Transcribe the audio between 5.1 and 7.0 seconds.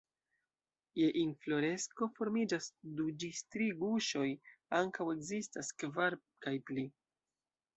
ekzistas kvar kaj pli.